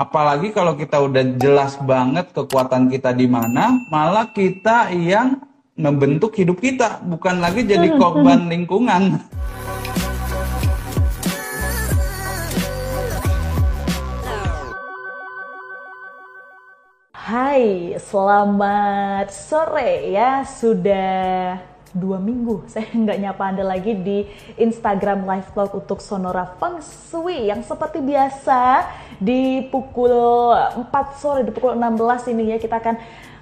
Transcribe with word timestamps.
Apalagi 0.00 0.48
kalau 0.56 0.80
kita 0.80 0.96
udah 0.96 1.36
jelas 1.36 1.76
banget 1.84 2.32
kekuatan 2.32 2.88
kita 2.88 3.12
di 3.12 3.28
mana, 3.28 3.84
malah 3.92 4.32
kita 4.32 4.88
yang 4.96 5.44
membentuk 5.76 6.32
hidup 6.40 6.56
kita, 6.56 7.04
bukan 7.04 7.36
lagi 7.36 7.68
jadi 7.68 8.00
korban 8.00 8.48
lingkungan. 8.48 9.20
Hai, 17.12 18.00
selamat 18.00 19.28
sore 19.28 20.16
ya. 20.16 20.48
Sudah 20.48 21.60
dua 21.94 22.22
minggu 22.22 22.64
saya 22.72 22.86
nggak 22.90 23.18
nyapa 23.18 23.42
Anda 23.42 23.64
lagi 23.66 23.92
di 23.98 24.26
Instagram 24.58 25.26
live 25.26 25.48
vlog 25.54 25.70
untuk 25.74 25.98
Sonora 25.98 26.56
Feng 26.58 26.78
Shui 26.82 27.50
yang 27.50 27.62
seperti 27.66 27.98
biasa 28.02 28.86
di 29.20 29.68
pukul 29.68 30.12
4 30.56 30.88
sore, 31.20 31.44
di 31.44 31.52
pukul 31.52 31.76
16 31.76 32.32
ini 32.32 32.54
ya 32.54 32.56
kita 32.56 32.80
akan 32.80 32.96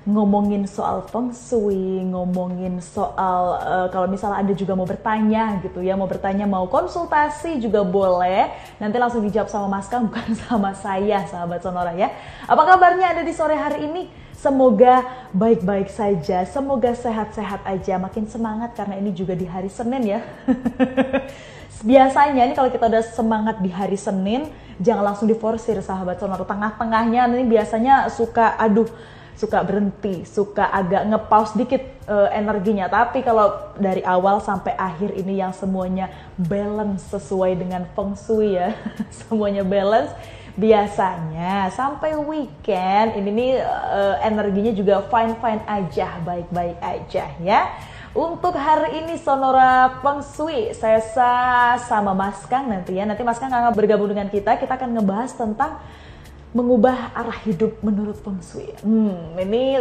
ngomongin 0.09 0.65
soal 0.65 1.05
feng 1.05 1.29
shui, 1.37 2.01
ngomongin 2.09 2.81
soal 2.81 3.61
uh, 3.61 3.87
kalau 3.93 4.09
misalnya 4.09 4.41
Anda 4.41 4.57
juga 4.57 4.73
mau 4.73 4.89
bertanya 4.89 5.61
gitu 5.61 5.85
ya, 5.85 6.01
mau 6.01 6.09
bertanya, 6.09 6.49
mau 6.49 6.65
konsultasi 6.65 7.61
juga 7.61 7.85
boleh. 7.85 8.49
Nanti 8.81 8.97
langsung 8.97 9.21
dijawab 9.21 9.53
sama 9.53 9.69
Mas 9.69 9.87
Kang 9.93 10.07
bukan 10.09 10.33
sama 10.33 10.73
saya, 10.73 11.29
sahabat 11.29 11.61
Sonora 11.61 11.93
ya. 11.93 12.09
Apa 12.49 12.65
kabarnya 12.65 13.13
Anda 13.13 13.23
di 13.29 13.37
sore 13.37 13.53
hari 13.53 13.85
ini? 13.85 14.28
Semoga 14.39 15.03
baik-baik 15.35 15.91
saja, 15.91 16.47
semoga 16.47 16.95
sehat-sehat 16.95 17.67
aja, 17.67 17.99
makin 17.99 18.31
semangat 18.31 18.71
karena 18.79 18.95
ini 18.95 19.11
juga 19.11 19.35
di 19.35 19.43
hari 19.43 19.67
Senin 19.67 20.15
ya. 20.15 20.23
Biasanya 21.91 22.47
nih 22.47 22.55
kalau 22.55 22.71
kita 22.71 22.87
udah 22.87 23.03
semangat 23.03 23.59
di 23.59 23.67
hari 23.67 23.99
Senin, 23.99 24.47
jangan 24.79 25.11
langsung 25.11 25.27
diforsir 25.27 25.83
sahabat 25.83 26.23
sonora. 26.23 26.47
Tengah-tengahnya 26.47 27.27
ini 27.35 27.51
biasanya 27.51 28.07
suka 28.15 28.55
aduh 28.55 28.87
suka 29.35 29.59
berhenti, 29.63 30.23
suka 30.23 30.71
agak 30.71 31.07
ngepaus 31.11 31.59
dikit 31.59 31.83
uh, 32.07 32.31
energinya. 32.31 32.87
Tapi 32.87 33.27
kalau 33.27 33.75
dari 33.75 34.07
awal 34.07 34.39
sampai 34.39 34.75
akhir 34.79 35.19
ini 35.19 35.39
yang 35.39 35.51
semuanya 35.51 36.15
balance 36.35 37.11
sesuai 37.11 37.59
dengan 37.59 37.87
feng 37.91 38.15
shui 38.15 38.55
ya, 38.55 38.71
semuanya 39.23 39.67
balance 39.67 40.15
biasanya 40.59 41.71
sampai 41.71 42.19
weekend 42.19 43.15
ini 43.15 43.31
nih 43.31 43.53
uh, 43.63 44.19
energinya 44.27 44.75
juga 44.75 45.07
fine 45.07 45.39
fine 45.39 45.63
aja 45.71 46.19
baik 46.27 46.51
baik 46.51 46.79
aja 46.83 47.25
ya. 47.39 47.61
Untuk 48.11 48.59
hari 48.59 49.05
ini 49.05 49.15
Sonora 49.21 50.03
Shui 50.35 50.75
saya 50.75 50.99
sama 51.79 52.11
Mas 52.11 52.43
Kang 52.51 52.67
nanti 52.67 52.99
ya. 52.99 53.07
Nanti 53.07 53.23
Mas 53.23 53.39
Kang 53.39 53.55
akan 53.55 53.71
bergabung 53.71 54.11
dengan 54.11 54.27
kita. 54.27 54.59
Kita 54.59 54.75
akan 54.75 54.99
ngebahas 54.99 55.31
tentang 55.39 55.79
mengubah 56.51 57.15
arah 57.15 57.39
hidup 57.47 57.79
menurut 57.79 58.19
Feng 58.19 58.43
Shui. 58.43 58.75
Hmm 58.83 59.39
ini 59.39 59.79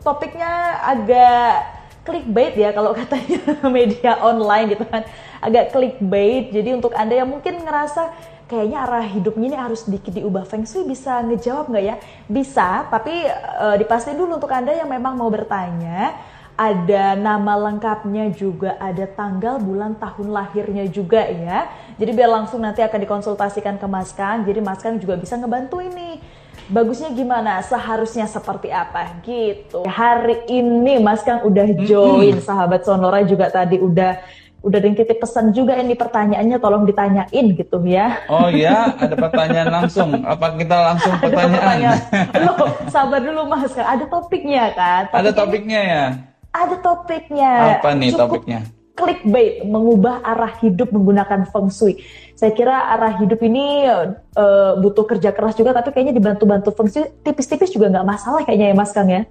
topiknya 0.00 0.80
agak 0.80 1.68
clickbait 2.08 2.56
ya 2.56 2.72
kalau 2.72 2.96
katanya 3.04 3.44
media 3.68 4.16
online 4.24 4.72
gitu 4.72 4.88
kan. 4.88 5.04
Agak 5.44 5.76
clickbait. 5.76 6.48
Jadi 6.56 6.72
untuk 6.72 6.96
anda 6.96 7.20
yang 7.20 7.28
mungkin 7.28 7.60
ngerasa 7.60 8.32
kayaknya 8.52 8.84
arah 8.84 9.00
hidupnya 9.08 9.46
ini 9.48 9.56
harus 9.56 9.88
sedikit 9.88 10.12
diubah 10.12 10.44
Feng 10.44 10.68
Shui 10.68 10.84
bisa 10.84 11.24
ngejawab 11.24 11.72
nggak 11.72 11.84
ya? 11.88 11.96
Bisa, 12.28 12.84
tapi 12.92 13.24
uh, 13.32 13.80
dipastiin 13.80 14.20
dulu 14.20 14.36
untuk 14.36 14.52
Anda 14.52 14.76
yang 14.76 14.92
memang 14.92 15.16
mau 15.16 15.32
bertanya, 15.32 16.12
ada 16.52 17.16
nama 17.16 17.56
lengkapnya 17.56 18.28
juga, 18.36 18.76
ada 18.76 19.08
tanggal, 19.08 19.56
bulan, 19.56 19.96
tahun 19.96 20.28
lahirnya 20.36 20.84
juga 20.92 21.24
ya. 21.24 21.72
Jadi 21.96 22.12
biar 22.12 22.28
langsung 22.28 22.60
nanti 22.60 22.84
akan 22.84 23.00
dikonsultasikan 23.08 23.80
ke 23.80 23.86
Mas 23.88 24.12
Kang, 24.12 24.44
jadi 24.44 24.60
Mas 24.60 24.84
Kang 24.84 25.00
juga 25.00 25.16
bisa 25.16 25.40
ngebantu 25.40 25.80
ini. 25.80 26.20
Bagusnya 26.68 27.08
gimana? 27.16 27.58
Seharusnya 27.64 28.28
seperti 28.28 28.68
apa? 28.68 29.16
Gitu. 29.24 29.80
Hari 29.88 30.44
ini 30.52 31.00
Mas 31.00 31.24
Kang 31.24 31.40
udah 31.48 31.66
join, 31.88 32.36
sahabat 32.44 32.84
Sonora 32.84 33.24
juga 33.24 33.48
tadi 33.48 33.80
udah 33.80 34.20
udah 34.62 34.78
ada 34.78 34.86
yang 34.86 34.96
titip 34.96 35.18
pesan 35.18 35.50
juga 35.50 35.74
ini 35.74 35.98
pertanyaannya 35.98 36.56
tolong 36.62 36.86
ditanyain 36.86 37.46
gitu 37.58 37.82
ya. 37.82 38.22
Oh 38.30 38.46
iya, 38.46 38.94
ada 38.94 39.18
pertanyaan 39.18 39.70
langsung. 39.82 40.22
Apa 40.22 40.54
kita 40.54 40.76
langsung 40.78 41.14
pertanyaan? 41.18 41.52
pertanyaan. 41.58 41.98
Loh, 42.46 42.70
sabar 42.86 43.20
dulu 43.20 43.40
Mas, 43.50 43.74
kan 43.74 43.86
ada 43.98 44.04
topiknya 44.06 44.70
kan? 44.72 45.02
Topiknya 45.10 45.18
ada 45.18 45.30
topiknya 45.34 45.80
ya? 45.82 46.06
Ada 46.52 46.76
topiknya. 46.78 47.52
Apa 47.82 47.90
nih 47.98 48.08
Cukup 48.14 48.22
topiknya? 48.22 48.60
Clickbait, 48.92 49.64
mengubah 49.64 50.20
arah 50.20 50.52
hidup 50.60 50.92
menggunakan 50.92 51.48
feng 51.48 51.72
shui. 51.72 51.98
Saya 52.36 52.52
kira 52.52 52.92
arah 52.92 53.18
hidup 53.18 53.40
ini 53.40 53.88
uh, 53.88 54.76
butuh 54.78 55.08
kerja 55.08 55.32
keras 55.32 55.56
juga, 55.56 55.72
tapi 55.72 55.90
kayaknya 55.90 56.14
dibantu-bantu 56.14 56.70
feng 56.70 56.92
shui 56.92 57.08
tipis-tipis 57.24 57.72
juga 57.72 57.88
nggak 57.88 58.06
masalah 58.06 58.46
kayaknya 58.46 58.70
ya 58.70 58.76
Mas 58.76 58.92
Kang 58.94 59.10
ya. 59.10 59.26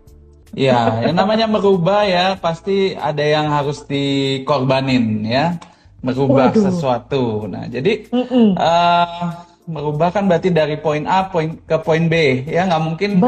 Ya, 0.52 1.08
yang 1.08 1.16
namanya 1.16 1.48
merubah 1.48 2.04
ya 2.04 2.36
pasti 2.36 2.92
ada 3.00 3.24
yang 3.24 3.48
harus 3.48 3.88
dikorbanin 3.88 5.24
ya, 5.24 5.56
merubah 6.04 6.52
Waduh. 6.52 6.64
sesuatu. 6.68 7.24
Nah, 7.48 7.72
jadi 7.72 8.04
mm 8.12 8.26
-mm. 8.28 8.48
Uh, 8.60 9.32
merubah 9.72 10.12
kan 10.12 10.28
berarti 10.28 10.52
dari 10.52 10.76
poin 10.76 11.08
A 11.08 11.32
poin 11.32 11.56
ke 11.56 11.78
poin 11.80 12.10
B 12.12 12.44
ya 12.50 12.68
nggak 12.68 12.84
mungkin 12.84 13.22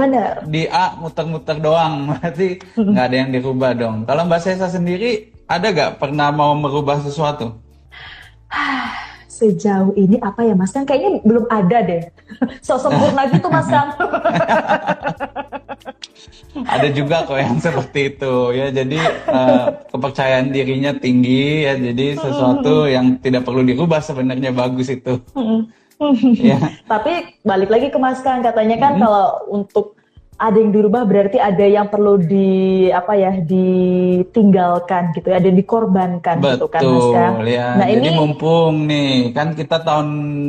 di 0.49 0.67
A 0.67 0.97
muter-muter 0.99 1.61
doang 1.61 2.03
berarti 2.11 2.59
nggak 2.75 3.05
ada 3.07 3.15
yang 3.15 3.29
dirubah 3.31 3.71
dong. 3.77 4.03
Kalau 4.03 4.27
Mbak 4.27 4.41
Sesa 4.43 4.67
sendiri 4.67 5.31
ada 5.47 5.71
nggak 5.71 6.03
pernah 6.03 6.33
mau 6.35 6.51
merubah 6.57 6.99
sesuatu? 6.99 7.55
Sejauh 9.33 9.97
ini 9.97 10.21
apa 10.21 10.45
ya 10.45 10.53
Mas 10.53 10.69
Kang? 10.69 10.85
Kayaknya 10.85 11.25
belum 11.25 11.45
ada 11.49 11.77
deh. 11.81 12.03
So 12.65 12.77
sempurna 12.77 13.25
gitu 13.31 13.47
Mas 13.49 13.65
Kang. 13.71 13.95
ada 16.53 16.87
juga 16.93 17.25
kok 17.25 17.39
yang 17.39 17.57
seperti 17.57 18.13
itu 18.13 18.35
ya 18.53 18.69
jadi 18.69 18.99
uh, 19.25 19.67
kepercayaan 19.89 20.53
dirinya 20.53 20.93
tinggi 20.93 21.65
ya 21.65 21.73
jadi 21.73 22.05
sesuatu 22.17 22.85
yang 22.85 23.17
tidak 23.17 23.41
perlu 23.41 23.65
dirubah 23.65 24.01
sebenarnya 24.05 24.53
bagus 24.53 24.93
itu 24.93 25.17
ya. 26.37 26.57
tapi 26.91 27.41
balik 27.41 27.73
lagi 27.73 27.89
ke 27.89 27.97
Mas 27.97 28.21
Kang 28.21 28.45
katanya 28.45 28.77
kan 28.77 28.91
-hmm. 28.97 29.01
kalau 29.01 29.25
untuk 29.49 29.97
ada 30.37 30.57
yang 30.57 30.73
dirubah 30.73 31.05
berarti 31.05 31.37
ada 31.37 31.63
yang 31.63 31.87
perlu 31.87 32.17
di 32.17 32.89
apa 32.89 33.13
ya 33.13 33.37
ditinggalkan 33.37 35.13
gitu 35.13 35.29
ya 35.29 35.37
ada 35.37 35.47
yang 35.47 35.59
dikorbankan 35.61 36.41
Betul, 36.41 36.53
gitu 36.57 36.67
kan 36.67 36.81
Mas 36.83 37.09
Kang. 37.13 37.33
Ya. 37.45 37.67
Nah 37.77 37.87
Jadi 37.87 38.01
ini 38.01 38.09
mumpung 38.17 38.73
nih 38.89 39.31
kan 39.31 39.53
kita 39.53 39.85
tahun 39.85 40.07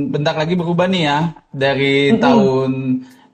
bentar 0.08 0.34
lagi 0.34 0.56
berubah 0.56 0.88
nih 0.88 1.02
ya 1.04 1.18
dari 1.52 2.10
mm 2.10 2.12
-hmm. 2.16 2.24
tahun 2.24 2.70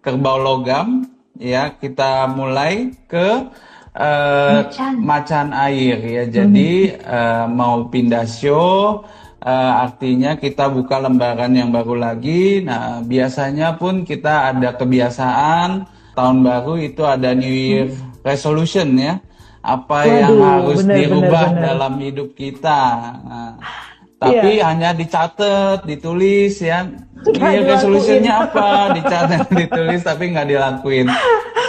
kerbau 0.03 0.39
logam 0.43 1.07
ya 1.41 1.73
kita 1.73 2.29
mulai 2.29 2.93
ke 3.09 3.49
uh, 3.97 4.69
macan. 4.69 4.93
macan 5.01 5.47
air 5.57 5.97
ya. 5.99 6.25
Jadi 6.29 6.93
hmm. 6.93 7.01
uh, 7.09 7.45
mau 7.49 7.89
pindah 7.89 8.29
show 8.29 9.03
uh, 9.41 9.73
artinya 9.89 10.37
kita 10.37 10.69
buka 10.69 11.01
lembaran 11.01 11.57
yang 11.57 11.73
baru 11.73 11.97
lagi. 11.97 12.61
Nah, 12.63 13.01
biasanya 13.01 13.81
pun 13.81 14.05
kita 14.05 14.53
ada 14.55 14.77
kebiasaan 14.77 15.89
tahun 16.15 16.39
baru 16.45 16.75
itu 16.77 17.03
ada 17.09 17.33
New 17.33 17.51
Year 17.51 17.89
hmm. 17.89 18.23
resolution 18.23 18.95
ya. 19.01 19.19
Apa 19.61 20.09
Waduh, 20.09 20.17
yang 20.17 20.37
harus 20.41 20.81
bener, 20.85 20.97
dirubah 21.05 21.47
bener, 21.53 21.57
bener. 21.57 21.65
dalam 21.69 21.93
hidup 22.01 22.29
kita. 22.33 22.81
Nah, 23.21 23.53
tapi 24.21 24.61
yeah. 24.61 24.69
hanya 24.69 24.93
dicatat, 24.93 25.89
ditulis 25.89 26.61
ya. 26.61 26.93
Iya 27.25 27.65
resolusinya 27.65 28.45
apa? 28.45 28.93
Dicatat, 28.93 29.49
ditulis 29.65 30.05
tapi 30.05 30.37
nggak 30.37 30.49
dilakuin. 30.53 31.09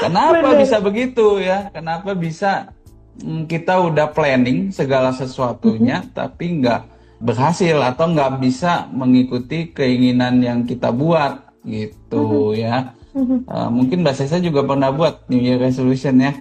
Kenapa 0.03 0.43
Bener. 0.43 0.59
bisa 0.59 0.77
begitu 0.83 1.39
ya? 1.39 1.71
Kenapa 1.71 2.11
bisa 2.11 2.75
hmm, 3.23 3.47
kita 3.47 3.79
udah 3.79 4.11
planning 4.11 4.75
segala 4.75 5.15
sesuatunya 5.15 6.03
mm 6.03 6.05
-hmm. 6.11 6.15
tapi 6.17 6.45
nggak 6.59 6.81
berhasil 7.23 7.77
atau 7.79 8.11
nggak 8.11 8.43
bisa 8.43 8.91
mengikuti 8.91 9.71
keinginan 9.71 10.43
yang 10.43 10.67
kita 10.67 10.91
buat 10.91 11.55
gitu 11.63 12.19
mm 12.19 12.35
-hmm. 12.51 12.63
ya? 12.67 12.77
Mm 13.15 13.23
-hmm. 13.23 13.39
uh, 13.47 13.69
mungkin 13.71 14.03
Mbak 14.03 14.15
Sesa 14.19 14.43
juga 14.43 14.67
pernah 14.67 14.91
buat 14.91 15.23
New 15.31 15.39
Year 15.39 15.55
resolution 15.55 16.19
ya? 16.19 16.35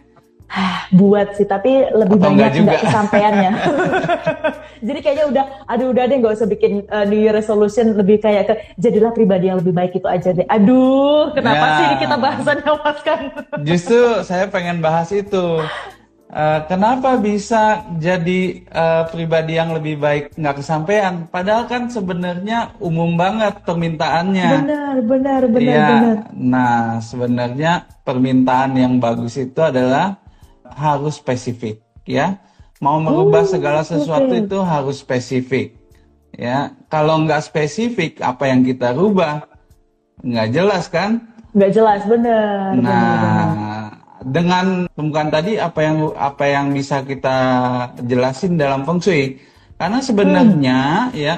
Buat 0.91 1.39
sih 1.39 1.47
tapi 1.47 1.87
lebih 1.95 2.19
Atau 2.19 2.35
banyak 2.35 2.51
nggak 2.67 2.81
kesampaiannya 2.83 3.53
jadi 4.87 4.99
kayaknya 4.99 5.27
udah 5.31 5.45
aduh 5.71 5.87
udah 5.95 6.05
deh 6.11 6.17
nggak 6.19 6.35
usah 6.35 6.49
bikin 6.51 6.73
uh, 6.91 7.07
New 7.07 7.21
Year 7.23 7.35
resolution 7.35 7.95
lebih 7.95 8.19
kayak 8.19 8.45
ke 8.51 8.55
jadilah 8.75 9.15
pribadi 9.15 9.47
yang 9.47 9.63
lebih 9.63 9.71
baik 9.71 9.95
itu 9.95 10.09
aja 10.11 10.35
deh 10.35 10.47
aduh 10.51 11.31
kenapa 11.31 11.65
ya. 11.65 11.75
sih 11.79 11.87
kita 12.03 12.17
bahasannya 12.19 12.73
mas 12.83 12.99
kan 13.07 13.21
justru 13.69 14.03
saya 14.27 14.51
pengen 14.51 14.83
bahas 14.83 15.15
itu 15.15 15.63
Uh, 16.31 16.63
kenapa 16.71 17.19
bisa 17.19 17.83
jadi 17.99 18.63
uh, 18.71 19.03
pribadi 19.11 19.59
yang 19.59 19.75
lebih 19.75 19.99
baik 19.99 20.31
nggak 20.39 20.63
kesampaian? 20.63 21.27
Padahal 21.27 21.67
kan 21.67 21.91
sebenarnya 21.91 22.71
umum 22.79 23.19
banget 23.19 23.67
permintaannya. 23.67 24.51
Benar, 24.63 24.97
benar, 25.11 25.43
benar, 25.51 25.75
ya, 25.75 25.87
benar. 25.91 26.17
Nah, 26.39 27.03
sebenarnya 27.03 27.83
permintaan 28.07 28.79
yang 28.79 29.03
bagus 29.03 29.43
itu 29.43 29.59
adalah 29.59 30.23
harus 30.77 31.19
spesifik 31.19 31.83
ya 32.07 32.39
mau 32.81 32.97
merubah 32.99 33.45
oh, 33.45 33.51
segala 33.51 33.81
sesuatu 33.85 34.33
itu 34.33 34.59
harus 34.65 35.01
spesifik 35.05 35.77
ya 36.35 36.73
kalau 36.89 37.23
nggak 37.23 37.45
spesifik 37.45 38.19
apa 38.25 38.49
yang 38.49 38.65
kita 38.65 38.95
rubah 38.97 39.51
nggak 40.25 40.49
jelas 40.53 40.85
kan? 40.89 41.21
Nggak 41.57 41.73
jelas, 41.75 42.01
bener. 42.07 42.79
Nah, 42.79 42.79
bener, 42.79 43.27
bener. 43.51 43.89
dengan 44.31 44.67
temukan 44.95 45.29
tadi 45.33 45.53
apa 45.57 45.81
yang 45.83 45.97
apa 46.15 46.45
yang 46.47 46.67
bisa 46.77 47.03
kita 47.03 47.37
jelasin 48.05 48.61
dalam 48.61 48.87
feng 48.87 49.01
shui? 49.03 49.41
Karena 49.81 49.99
sebenarnya 50.05 51.11
hmm. 51.11 51.17
ya 51.17 51.35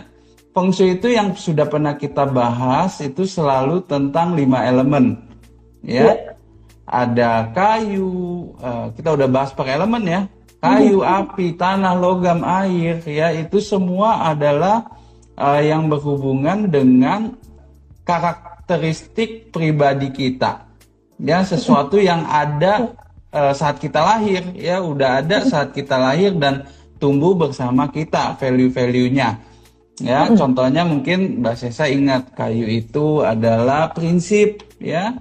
feng 0.53 0.75
shui 0.75 0.99
itu 0.99 1.09
yang 1.15 1.33
sudah 1.33 1.67
pernah 1.71 1.95
kita 1.97 2.29
bahas 2.29 2.99
itu 3.01 3.25
selalu 3.25 3.87
tentang 3.87 4.35
lima 4.37 4.67
elemen, 4.67 5.17
ya. 5.81 6.13
ya. 6.13 6.32
Ada 6.93 7.49
kayu, 7.57 8.53
uh, 8.61 8.93
kita 8.93 9.17
udah 9.17 9.29
bahas 9.33 9.57
per 9.57 9.65
elemen 9.65 10.05
ya. 10.05 10.21
Kayu, 10.61 11.01
hmm. 11.01 11.09
api, 11.09 11.57
tanah, 11.57 11.97
logam, 11.97 12.45
air, 12.45 13.01
ya 13.09 13.33
itu 13.33 13.65
semua 13.65 14.29
adalah 14.29 14.85
uh, 15.41 15.59
yang 15.59 15.89
berhubungan 15.89 16.69
dengan 16.69 17.33
karakteristik 18.05 19.49
pribadi 19.49 20.13
kita. 20.13 20.69
Ya, 21.17 21.41
sesuatu 21.49 21.97
yang 21.97 22.29
ada 22.29 22.93
uh, 23.33 23.57
saat 23.57 23.81
kita 23.81 24.05
lahir, 24.05 24.53
ya 24.53 24.85
udah 24.85 25.25
ada 25.25 25.49
saat 25.49 25.73
kita 25.73 25.97
lahir 25.97 26.37
dan 26.37 26.69
tumbuh 27.01 27.35
bersama 27.35 27.89
kita 27.89 28.37
value-value-nya. 28.37 29.41
Ya, 30.03 30.29
contohnya 30.35 30.85
mungkin 30.85 31.41
Mbak 31.41 31.57
Sesa 31.57 31.87
ingat 31.87 32.35
kayu 32.37 32.69
itu 32.69 33.23
adalah 33.25 33.91
prinsip, 33.97 34.63
ya. 34.77 35.15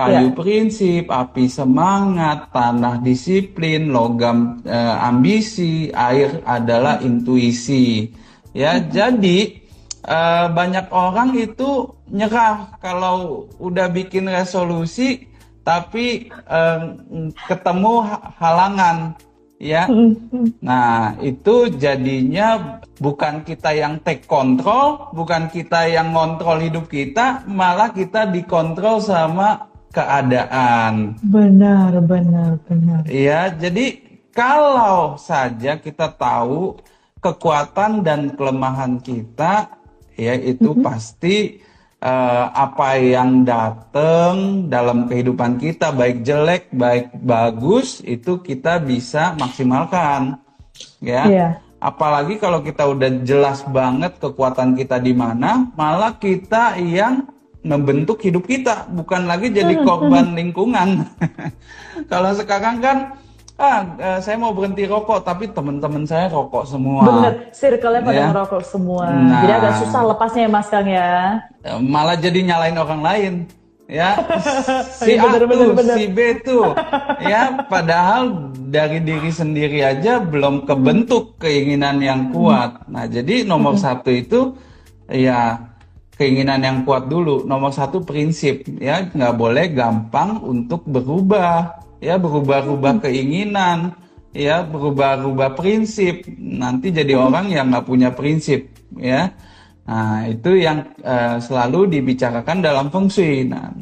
Kayu 0.00 0.32
ya. 0.32 0.36
prinsip, 0.36 1.04
api 1.12 1.44
semangat, 1.44 2.48
tanah 2.48 3.04
disiplin, 3.04 3.92
logam 3.92 4.64
e, 4.64 4.78
ambisi, 4.96 5.92
air 5.92 6.40
adalah 6.48 7.04
intuisi. 7.04 8.08
Ya, 8.56 8.80
jadi 8.80 9.60
uh, 10.06 10.50
banyak 10.50 10.90
orang 10.90 11.36
itu 11.38 11.94
nyerah 12.10 12.74
kalau 12.82 13.46
udah 13.62 13.86
bikin 13.90 14.26
resolusi 14.26 15.30
tapi 15.62 16.32
uh, 16.48 16.98
ketemu 17.46 18.08
halangan 18.40 19.14
ya. 19.60 19.86
Nah, 20.64 21.20
itu 21.20 21.68
jadinya 21.76 22.80
bukan 22.96 23.44
kita 23.44 23.76
yang 23.76 24.00
take 24.00 24.24
control, 24.24 25.12
bukan 25.12 25.52
kita 25.52 25.84
yang 25.86 26.16
ngontrol 26.16 26.58
hidup 26.64 26.88
kita, 26.88 27.44
malah 27.44 27.92
kita 27.92 28.24
dikontrol 28.32 29.04
sama 29.04 29.68
keadaan. 29.90 31.18
Benar, 31.22 31.98
benar, 32.06 32.58
benar. 32.66 33.00
Ya, 33.10 33.50
jadi 33.50 34.00
kalau 34.30 35.18
saja 35.18 35.76
kita 35.76 36.14
tahu 36.14 36.78
kekuatan 37.18 38.06
dan 38.06 38.32
kelemahan 38.38 39.02
kita, 39.02 39.74
ya 40.14 40.34
itu 40.38 40.72
mm-hmm. 40.72 40.86
pasti 40.86 41.60
uh, 42.04 42.46
apa 42.52 42.96
yang 42.98 43.44
datang 43.44 44.66
dalam 44.68 45.06
kehidupan 45.06 45.60
kita 45.60 45.92
baik 45.92 46.24
jelek 46.24 46.68
baik 46.72 47.12
bagus 47.20 48.00
itu 48.04 48.40
kita 48.40 48.80
bisa 48.80 49.36
maksimalkan 49.36 50.40
ya 51.00 51.24
yeah. 51.28 51.52
apalagi 51.80 52.40
kalau 52.40 52.64
kita 52.64 52.88
udah 52.88 53.24
jelas 53.24 53.64
banget 53.68 54.16
kekuatan 54.20 54.76
kita 54.76 54.96
di 55.00 55.12
mana 55.12 55.68
malah 55.76 56.16
kita 56.16 56.80
yang 56.80 57.28
membentuk 57.60 58.24
hidup 58.24 58.48
kita 58.48 58.88
bukan 58.88 59.28
lagi 59.28 59.52
jadi 59.52 59.76
mm-hmm. 59.76 59.88
korban 59.88 60.32
lingkungan 60.32 60.88
kalau 62.12 62.32
sekarang 62.32 62.80
kan 62.80 62.98
ah 63.60 63.84
uh, 64.00 64.18
saya 64.24 64.40
mau 64.40 64.56
berhenti 64.56 64.88
rokok 64.88 65.20
tapi 65.20 65.52
teman-teman 65.52 66.08
saya 66.08 66.32
rokok 66.32 66.64
semua. 66.64 67.04
Bener, 67.04 67.52
circle-nya 67.52 68.00
pada 68.00 68.16
ya. 68.16 68.26
ngerokok 68.32 68.62
semua. 68.64 69.04
Nah, 69.12 69.44
jadi 69.44 69.52
agak 69.60 69.74
susah 69.84 70.02
lepasnya 70.08 70.42
ya 70.48 70.50
Mas 70.50 70.68
Kang 70.72 70.88
ya. 70.88 71.12
Eh, 71.60 71.76
malah 71.76 72.16
jadi 72.16 72.40
nyalain 72.40 72.80
orang 72.80 73.04
lain. 73.04 73.34
Ya, 73.84 74.16
si 75.02 75.18
A 75.18 75.28
bener, 75.28 75.50
tuh, 75.50 75.74
bener, 75.74 75.96
si 75.98 76.06
B 76.08 76.18
tuh, 76.46 76.78
ya 77.26 77.66
padahal 77.66 78.54
dari 78.70 79.02
diri 79.02 79.34
sendiri 79.34 79.82
aja 79.82 80.22
belum 80.22 80.62
kebentuk 80.62 81.42
keinginan 81.42 81.98
yang 81.98 82.30
kuat. 82.30 82.86
Nah, 82.86 83.10
jadi 83.10 83.42
nomor 83.42 83.74
hmm. 83.76 83.82
satu 83.82 84.14
itu 84.14 84.54
ya 85.10 85.69
keinginan 86.20 86.60
yang 86.60 86.84
kuat 86.84 87.08
dulu. 87.08 87.48
Nomor 87.48 87.72
satu 87.72 88.04
prinsip, 88.04 88.68
ya 88.76 89.08
nggak 89.08 89.34
boleh 89.40 89.72
gampang 89.72 90.44
untuk 90.44 90.84
berubah 90.84 91.80
ya 92.00 92.16
berubah-ubah 92.20 93.08
keinginan, 93.08 93.96
ya 94.36 94.60
berubah-ubah 94.64 95.56
prinsip. 95.56 96.28
Nanti 96.36 96.92
jadi 96.92 97.16
orang 97.16 97.48
yang 97.48 97.72
nggak 97.72 97.88
punya 97.88 98.12
prinsip, 98.12 98.68
ya. 99.00 99.32
Nah 99.88 100.28
itu 100.28 100.60
yang 100.60 100.92
uh, 101.00 101.40
selalu 101.40 101.88
dibicarakan 101.88 102.60
dalam 102.60 102.92
feng 102.92 103.08
shui. 103.08 103.48
Nah, 103.48 103.72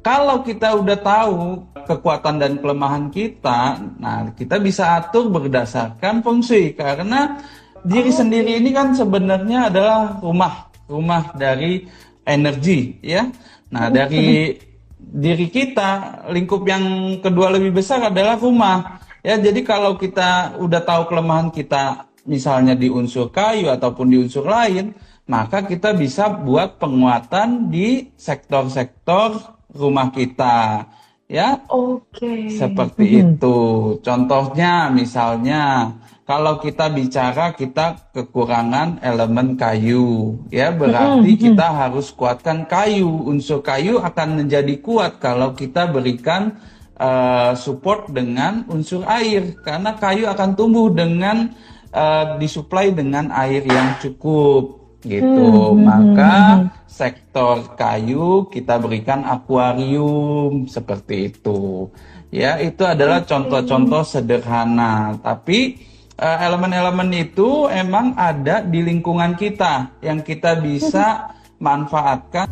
kalau 0.00 0.40
kita 0.40 0.72
udah 0.78 0.98
tahu 0.98 1.60
kekuatan 1.84 2.40
dan 2.40 2.52
kelemahan 2.56 3.12
kita, 3.12 3.76
nah 4.00 4.30
kita 4.32 4.56
bisa 4.56 5.02
atur 5.02 5.28
berdasarkan 5.28 6.24
feng 6.24 6.40
shui 6.40 6.72
karena 6.72 7.36
diri 7.84 8.08
oh. 8.08 8.16
sendiri 8.16 8.56
ini 8.56 8.72
kan 8.72 8.96
sebenarnya 8.96 9.68
adalah 9.68 10.16
rumah, 10.24 10.69
rumah 10.90 11.30
dari 11.38 11.86
energi, 12.26 12.98
ya. 12.98 13.30
Nah 13.70 13.86
dari 13.94 14.58
diri 14.98 15.46
kita, 15.46 16.22
lingkup 16.34 16.66
yang 16.66 17.16
kedua 17.22 17.54
lebih 17.54 17.78
besar 17.78 18.10
adalah 18.10 18.34
rumah. 18.34 18.98
Ya, 19.22 19.36
jadi 19.36 19.62
kalau 19.62 19.94
kita 20.00 20.58
udah 20.58 20.82
tahu 20.82 21.06
kelemahan 21.06 21.52
kita 21.52 22.10
misalnya 22.24 22.74
di 22.74 22.88
unsur 22.90 23.30
kayu 23.30 23.70
ataupun 23.70 24.10
di 24.10 24.16
unsur 24.18 24.44
lain, 24.48 24.96
maka 25.30 25.62
kita 25.62 25.94
bisa 25.94 26.26
buat 26.26 26.82
penguatan 26.82 27.70
di 27.70 28.10
sektor-sektor 28.18 29.60
rumah 29.70 30.10
kita. 30.10 30.88
Ya. 31.30 31.62
Oke. 31.70 32.18
Okay. 32.18 32.42
Seperti 32.58 33.06
mm 33.06 33.14
-hmm. 33.14 33.22
itu. 33.38 33.58
Contohnya 34.02 34.90
misalnya 34.90 35.94
kalau 36.30 36.62
kita 36.62 36.86
bicara 36.94 37.50
kita 37.58 38.14
kekurangan 38.14 39.02
elemen 39.02 39.58
kayu, 39.58 40.38
ya 40.46 40.70
berarti 40.70 41.34
kita 41.34 41.74
harus 41.74 42.14
kuatkan 42.14 42.70
kayu. 42.70 43.10
Unsur 43.26 43.58
kayu 43.66 43.98
akan 43.98 44.38
menjadi 44.38 44.78
kuat 44.78 45.18
kalau 45.18 45.58
kita 45.58 45.90
berikan 45.90 46.54
uh, 47.02 47.58
support 47.58 48.14
dengan 48.14 48.62
unsur 48.70 49.02
air, 49.10 49.58
karena 49.66 49.98
kayu 49.98 50.30
akan 50.30 50.54
tumbuh 50.54 50.94
dengan 50.94 51.50
uh, 51.90 52.38
disuplai 52.38 52.94
dengan 52.94 53.34
air 53.34 53.66
yang 53.66 53.98
cukup 53.98 54.86
gitu. 55.02 55.74
Maka 55.74 56.70
sektor 56.86 57.74
kayu 57.74 58.46
kita 58.54 58.78
berikan 58.78 59.26
akuarium 59.26 60.70
seperti 60.70 61.34
itu. 61.34 61.90
Ya, 62.30 62.62
itu 62.62 62.86
adalah 62.86 63.26
contoh-contoh 63.26 64.06
sederhana, 64.06 65.18
tapi 65.18 65.90
elemen-elemen 66.20 67.08
itu 67.16 67.64
emang 67.72 68.12
ada 68.12 68.60
di 68.60 68.84
lingkungan 68.84 69.32
kita 69.40 69.96
yang 70.04 70.20
kita 70.20 70.60
bisa 70.60 71.32
manfaatkan. 71.56 72.44